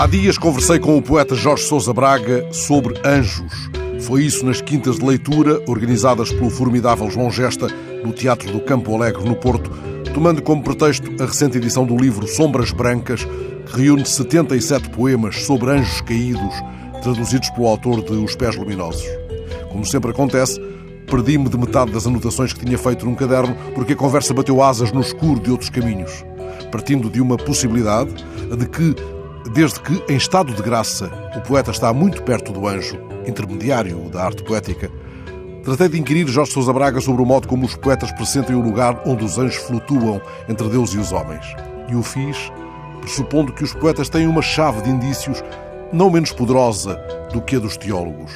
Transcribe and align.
Há 0.00 0.06
dias 0.06 0.38
conversei 0.38 0.78
com 0.78 0.96
o 0.96 1.02
poeta 1.02 1.34
Jorge 1.34 1.64
Sousa 1.64 1.92
Braga 1.92 2.50
sobre 2.54 2.98
anjos. 3.04 3.70
Foi 4.00 4.24
isso 4.24 4.46
nas 4.46 4.62
quintas 4.62 4.98
de 4.98 5.04
leitura, 5.04 5.60
organizadas 5.68 6.32
pelo 6.32 6.48
formidável 6.48 7.10
João 7.10 7.30
Gesta, 7.30 7.66
no 8.02 8.10
Teatro 8.10 8.50
do 8.50 8.60
Campo 8.60 8.94
Alegre, 8.94 9.22
no 9.22 9.36
Porto, 9.36 9.70
tomando 10.14 10.40
como 10.40 10.62
pretexto 10.62 11.06
a 11.22 11.26
recente 11.26 11.58
edição 11.58 11.84
do 11.84 11.98
livro 11.98 12.26
Sombras 12.26 12.72
Brancas, 12.72 13.26
que 13.66 13.82
reúne 13.82 14.06
77 14.06 14.88
poemas 14.88 15.42
sobre 15.42 15.70
anjos 15.70 16.00
caídos, 16.00 16.54
traduzidos 17.02 17.50
pelo 17.50 17.66
autor 17.66 18.02
de 18.02 18.12
Os 18.12 18.34
Pés 18.34 18.56
Luminosos. 18.56 19.04
Como 19.70 19.84
sempre 19.84 20.12
acontece, 20.12 20.58
perdi-me 21.10 21.50
de 21.50 21.58
metade 21.58 21.92
das 21.92 22.06
anotações 22.06 22.54
que 22.54 22.64
tinha 22.64 22.78
feito 22.78 23.04
num 23.04 23.14
caderno 23.14 23.54
porque 23.74 23.92
a 23.92 23.96
conversa 23.96 24.32
bateu 24.32 24.62
asas 24.62 24.92
no 24.92 25.02
escuro 25.02 25.38
de 25.40 25.50
outros 25.50 25.68
caminhos. 25.68 26.24
Partindo 26.72 27.10
de 27.10 27.20
uma 27.20 27.36
possibilidade, 27.36 28.14
a 28.50 28.56
de 28.56 28.66
que 28.66 28.96
Desde 29.48 29.80
que, 29.80 30.12
em 30.12 30.16
estado 30.16 30.52
de 30.52 30.62
graça, 30.62 31.10
o 31.34 31.40
poeta 31.40 31.70
está 31.70 31.92
muito 31.92 32.22
perto 32.22 32.52
do 32.52 32.68
anjo, 32.68 33.00
intermediário 33.26 33.98
da 34.10 34.24
arte 34.24 34.44
poética, 34.44 34.90
tratei 35.64 35.88
de 35.88 35.98
inquirir 35.98 36.28
Jorge 36.28 36.52
Sousa 36.52 36.72
Braga 36.72 37.00
sobre 37.00 37.22
o 37.22 37.26
modo 37.26 37.48
como 37.48 37.64
os 37.64 37.74
poetas 37.74 38.12
pressentem 38.12 38.54
o 38.54 38.60
lugar 38.60 39.02
onde 39.06 39.24
os 39.24 39.38
anjos 39.38 39.56
flutuam 39.56 40.20
entre 40.48 40.68
Deus 40.68 40.92
e 40.92 40.98
os 40.98 41.10
homens. 41.10 41.46
E 41.88 41.94
o 41.94 42.02
fiz 42.02 42.52
pressupondo 43.00 43.52
que 43.52 43.64
os 43.64 43.72
poetas 43.72 44.08
têm 44.08 44.26
uma 44.26 44.42
chave 44.42 44.82
de 44.82 44.90
indícios 44.90 45.42
não 45.92 46.10
menos 46.10 46.32
poderosa 46.32 47.00
do 47.32 47.40
que 47.40 47.56
a 47.56 47.58
dos 47.58 47.76
teólogos. 47.76 48.32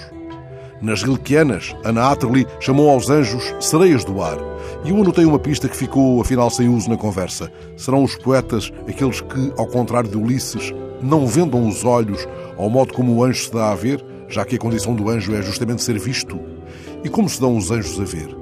Nas 0.80 1.02
Rilkeanas, 1.02 1.74
Ana 1.84 2.10
Atterley 2.10 2.46
chamou 2.60 2.90
aos 2.90 3.08
anjos 3.08 3.54
sereias 3.60 4.04
do 4.04 4.20
ar. 4.20 4.36
E 4.84 4.90
eu 4.90 4.96
anotei 4.96 5.24
uma 5.24 5.38
pista 5.38 5.68
que 5.68 5.76
ficou, 5.76 6.20
afinal, 6.20 6.50
sem 6.50 6.68
uso 6.68 6.90
na 6.90 6.96
conversa. 6.96 7.50
Serão 7.76 8.02
os 8.02 8.16
poetas 8.16 8.72
aqueles 8.88 9.20
que, 9.20 9.52
ao 9.56 9.66
contrário 9.66 10.10
de 10.10 10.16
Ulisses, 10.16 10.74
não 11.04 11.26
vendam 11.26 11.68
os 11.68 11.84
olhos 11.84 12.26
ao 12.56 12.70
modo 12.70 12.94
como 12.94 13.14
o 13.14 13.22
anjo 13.22 13.44
se 13.44 13.52
dá 13.52 13.70
a 13.70 13.74
ver, 13.74 14.04
já 14.28 14.44
que 14.44 14.56
a 14.56 14.58
condição 14.58 14.94
do 14.94 15.10
anjo 15.10 15.34
é 15.34 15.42
justamente 15.42 15.82
ser 15.82 15.98
visto. 15.98 16.40
E 17.04 17.08
como 17.08 17.28
se 17.28 17.40
dão 17.40 17.56
os 17.56 17.70
anjos 17.70 18.00
a 18.00 18.04
ver? 18.04 18.34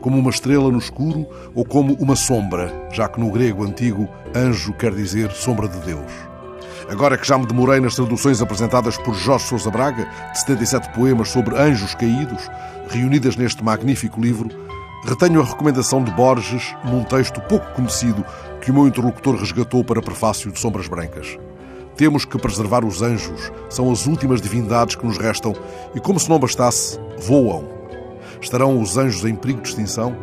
Como 0.00 0.18
uma 0.18 0.30
estrela 0.30 0.70
no 0.70 0.78
escuro 0.78 1.26
ou 1.54 1.64
como 1.64 1.94
uma 1.94 2.14
sombra, 2.14 2.70
já 2.92 3.08
que 3.08 3.18
no 3.18 3.30
grego 3.30 3.64
antigo 3.64 4.08
anjo 4.34 4.74
quer 4.74 4.94
dizer 4.94 5.30
sombra 5.30 5.66
de 5.66 5.78
Deus. 5.78 6.12
Agora 6.88 7.16
que 7.16 7.26
já 7.26 7.38
me 7.38 7.46
demorei 7.46 7.80
nas 7.80 7.94
traduções 7.94 8.42
apresentadas 8.42 8.98
por 8.98 9.14
Jorge 9.14 9.46
Sousa 9.46 9.70
Braga, 9.70 10.06
de 10.32 10.40
77 10.40 10.90
poemas 10.90 11.30
sobre 11.30 11.56
anjos 11.56 11.94
caídos, 11.94 12.50
reunidas 12.88 13.36
neste 13.36 13.64
magnífico 13.64 14.20
livro, 14.20 14.50
retenho 15.04 15.40
a 15.40 15.44
recomendação 15.44 16.04
de 16.04 16.10
Borges 16.10 16.74
num 16.84 17.04
texto 17.04 17.40
pouco 17.42 17.72
conhecido 17.72 18.24
que 18.60 18.70
o 18.70 18.74
meu 18.74 18.86
interlocutor 18.86 19.36
resgatou 19.36 19.82
para 19.82 20.02
prefácio 20.02 20.52
de 20.52 20.58
Sombras 20.58 20.88
Brancas. 20.88 21.38
Temos 22.02 22.24
que 22.24 22.36
preservar 22.36 22.84
os 22.84 23.00
anjos, 23.00 23.52
são 23.70 23.88
as 23.88 24.08
últimas 24.08 24.42
divindades 24.42 24.96
que 24.96 25.06
nos 25.06 25.18
restam 25.18 25.54
e, 25.94 26.00
como 26.00 26.18
se 26.18 26.28
não 26.28 26.36
bastasse, 26.36 26.98
voam. 27.16 27.64
Estarão 28.40 28.82
os 28.82 28.98
anjos 28.98 29.24
em 29.24 29.36
perigo 29.36 29.60
de 29.60 29.68
extinção? 29.68 30.16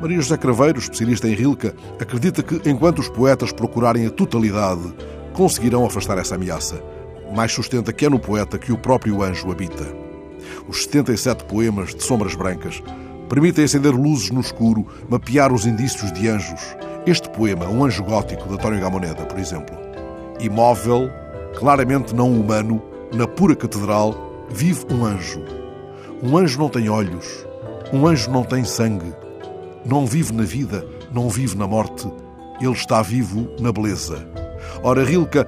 Maria 0.00 0.20
José 0.20 0.36
Craveiro, 0.36 0.80
especialista 0.80 1.28
em 1.28 1.34
Rilke, 1.34 1.72
acredita 2.00 2.42
que, 2.42 2.68
enquanto 2.68 2.98
os 2.98 3.08
poetas 3.08 3.52
procurarem 3.52 4.04
a 4.04 4.10
totalidade, 4.10 4.92
conseguirão 5.32 5.86
afastar 5.86 6.18
essa 6.18 6.34
ameaça. 6.34 6.82
Mais 7.32 7.52
sustenta 7.52 7.92
que 7.92 8.04
é 8.04 8.10
no 8.10 8.18
poeta 8.18 8.58
que 8.58 8.72
o 8.72 8.78
próprio 8.78 9.22
anjo 9.22 9.48
habita. 9.52 9.86
Os 10.66 10.82
77 10.82 11.44
poemas 11.44 11.94
de 11.94 12.02
Sombras 12.02 12.34
Brancas 12.34 12.82
permitem 13.28 13.64
acender 13.64 13.94
luzes 13.94 14.32
no 14.32 14.40
escuro, 14.40 14.88
mapear 15.08 15.52
os 15.52 15.66
indícios 15.66 16.12
de 16.12 16.26
anjos. 16.26 16.74
Este 17.06 17.30
poema, 17.30 17.68
Um 17.68 17.84
Anjo 17.84 18.02
Gótico, 18.02 18.48
de 18.48 18.54
António 18.54 18.80
Gamoneda, 18.80 19.24
por 19.24 19.38
exemplo 19.38 19.91
imóvel, 20.42 21.10
claramente 21.56 22.14
não 22.14 22.32
humano, 22.32 22.82
na 23.12 23.26
pura 23.26 23.54
catedral, 23.54 24.14
vive 24.48 24.84
um 24.90 25.04
anjo. 25.04 25.42
Um 26.22 26.36
anjo 26.36 26.58
não 26.58 26.68
tem 26.68 26.88
olhos, 26.88 27.46
um 27.92 28.06
anjo 28.06 28.30
não 28.30 28.44
tem 28.44 28.64
sangue, 28.64 29.12
não 29.84 30.06
vive 30.06 30.32
na 30.32 30.44
vida, 30.44 30.86
não 31.12 31.28
vive 31.28 31.56
na 31.56 31.66
morte, 31.66 32.10
ele 32.60 32.72
está 32.72 33.02
vivo 33.02 33.48
na 33.60 33.72
beleza. 33.72 34.26
Ora, 34.82 35.04
Rilke, 35.04 35.44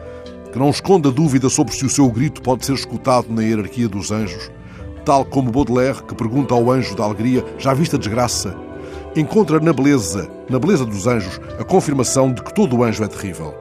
que 0.53 0.59
não 0.59 0.71
esconda 0.71 1.11
dúvida 1.11 1.49
sobre 1.49 1.75
se 1.75 1.85
o 1.85 1.91
seu 1.91 2.09
grito 2.11 2.43
pode 2.43 2.65
ser 2.67 2.75
escutado 2.75 3.27
na 3.29 3.43
hierarquia 3.43 3.89
dos 3.89 4.11
anjos, 4.11 4.51
tal 5.05 5.25
como 5.25 5.51
Baudelaire, 5.51 6.03
que 6.03 6.15
pergunta 6.15 6.55
ao 6.55 6.71
anjo 6.71 6.97
da 6.97 7.05
alegria: 7.05 7.45
Já 7.59 7.75
viste 7.75 7.97
a 7.97 7.99
desgraça? 7.99 8.57
Encontra 9.17 9.61
na 9.61 9.73
beleza, 9.73 10.29
na 10.49 10.59
beleza 10.59 10.85
dos 10.85 11.07
anjos, 11.07 11.41
a 11.59 11.65
confirmação 11.65 12.33
de 12.33 12.43
que 12.43 12.53
todo 12.53 12.83
anjo 12.83 13.05
é 13.05 13.09
terrível. 13.09 13.55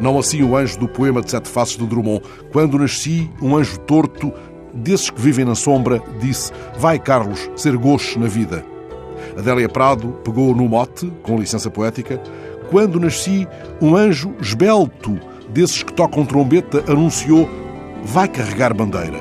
Não 0.00 0.18
assim 0.18 0.42
o 0.42 0.56
anjo 0.56 0.78
do 0.78 0.88
poema 0.88 1.22
de 1.22 1.30
Sete 1.30 1.48
Faces 1.48 1.76
de 1.76 1.86
Drummond. 1.86 2.22
Quando 2.52 2.78
nasci, 2.78 3.30
um 3.40 3.56
anjo 3.56 3.78
torto, 3.80 4.32
desses 4.74 5.10
que 5.10 5.20
vivem 5.20 5.44
na 5.44 5.54
sombra, 5.54 6.02
disse: 6.20 6.52
Vai, 6.78 6.98
Carlos, 6.98 7.50
ser 7.56 7.76
gosto 7.76 8.18
na 8.18 8.26
vida. 8.26 8.64
Adélia 9.36 9.68
Prado 9.68 10.08
pegou 10.24 10.54
no 10.54 10.68
mote, 10.68 11.10
com 11.22 11.38
licença 11.38 11.70
poética. 11.70 12.20
Quando 12.70 12.98
nasci, 12.98 13.46
um 13.80 13.94
anjo 13.96 14.34
esbelto, 14.40 15.18
desses 15.50 15.82
que 15.82 15.92
tocam 15.92 16.24
trombeta, 16.24 16.84
anunciou: 16.90 17.48
Vai 18.04 18.28
carregar 18.28 18.74
bandeira. 18.74 19.18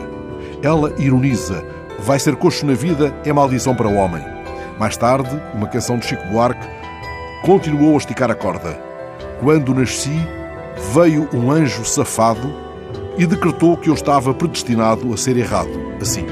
Ela 0.63 0.93
ironiza: 0.97 1.63
Vai 1.99 2.19
ser 2.19 2.35
coxo 2.35 2.65
na 2.65 2.73
vida 2.73 3.13
é 3.25 3.33
maldição 3.33 3.75
para 3.75 3.87
o 3.87 3.95
homem. 3.95 4.23
Mais 4.79 4.97
tarde, 4.97 5.29
uma 5.53 5.67
canção 5.67 5.99
de 5.99 6.07
Chico 6.07 6.25
Buarque 6.29 6.67
continuou 7.43 7.93
a 7.93 7.97
esticar 7.97 8.31
a 8.31 8.35
corda. 8.35 8.79
Quando 9.39 9.73
nasci, 9.73 10.15
veio 10.93 11.29
um 11.33 11.51
anjo 11.51 11.85
safado 11.85 12.53
e 13.17 13.25
decretou 13.25 13.77
que 13.77 13.89
eu 13.89 13.93
estava 13.93 14.33
predestinado 14.33 15.13
a 15.13 15.17
ser 15.17 15.37
errado, 15.37 15.71
assim. 16.01 16.25